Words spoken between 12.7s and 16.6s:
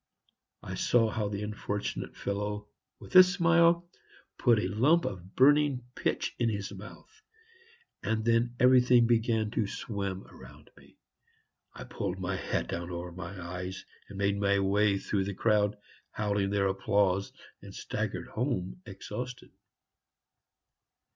over my eyes, made my way through the crowd howling